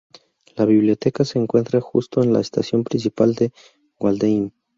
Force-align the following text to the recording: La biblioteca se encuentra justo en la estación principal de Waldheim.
La 0.55 0.65
biblioteca 0.65 1.23
se 1.25 1.37
encuentra 1.37 1.79
justo 1.79 2.23
en 2.23 2.33
la 2.33 2.39
estación 2.41 2.83
principal 2.83 3.35
de 3.35 3.51
Waldheim. 3.99 4.49